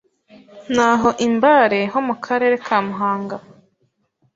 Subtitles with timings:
[0.75, 3.37] Naho i Mbare, ho mu karere ka Muhanga,